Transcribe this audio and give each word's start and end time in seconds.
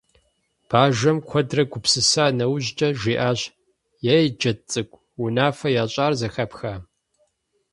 Бажэм, 0.69 1.17
куэдрэ 1.27 1.63
гупсыса 1.71 2.25
нэужькӀэ 2.37 2.89
жиӀащ: 2.99 3.41
«Ей, 4.15 4.25
Джэд 4.39 4.59
цӀыкӀу, 4.71 5.01
унэфэ 5.23 5.69
ящӀар 5.83 6.13
зэхэпха?». 6.19 6.73